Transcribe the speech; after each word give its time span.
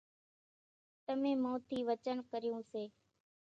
تمين 1.05 1.37
مون 1.43 1.55
ٿي 1.67 1.77
وچن 1.89 2.17
ڪريون 2.31 2.61
سي 2.71 2.83